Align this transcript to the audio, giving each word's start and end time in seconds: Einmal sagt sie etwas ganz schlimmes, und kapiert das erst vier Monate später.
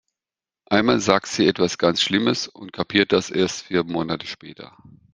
Einmal 0.65 0.99
sagt 0.99 1.27
sie 1.27 1.47
etwas 1.47 1.77
ganz 1.77 2.01
schlimmes, 2.01 2.47
und 2.47 2.73
kapiert 2.73 3.11
das 3.11 3.29
erst 3.29 3.61
vier 3.61 3.83
Monate 3.83 4.25
später. 4.25 4.75